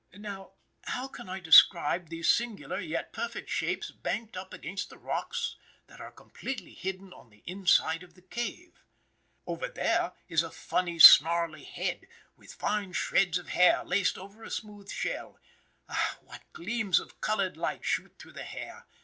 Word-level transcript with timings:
Now, 0.17 0.53
how 0.85 1.07
can 1.07 1.29
I 1.29 1.39
describe 1.39 2.09
these 2.09 2.27
singular 2.27 2.79
yet 2.79 3.13
perfect 3.13 3.51
shapes 3.51 3.91
banked 3.91 4.35
up 4.35 4.51
against 4.51 4.91
rocks 4.91 5.57
that 5.85 6.01
are 6.01 6.11
completely 6.11 6.73
hidden 6.73 7.13
on 7.13 7.29
the 7.29 7.43
inside 7.45 8.01
of 8.01 8.15
the 8.15 8.23
cave? 8.23 8.81
Over 9.45 9.67
there 9.67 10.13
is 10.27 10.41
a 10.41 10.49
funny, 10.49 10.97
snarly 10.97 11.65
head, 11.65 12.07
with 12.35 12.51
fine 12.55 12.93
shreds 12.93 13.37
of 13.37 13.49
hair 13.49 13.83
laced 13.83 14.17
over 14.17 14.43
a 14.43 14.49
smooth 14.49 14.89
shell. 14.89 15.39
Ah, 15.87 16.17
what 16.23 16.51
gleams 16.51 16.99
of 16.99 17.21
colored 17.21 17.55
light 17.55 17.85
shoot 17.85 18.15
through 18.17 18.33
the 18.33 18.43
hair! 18.43 18.87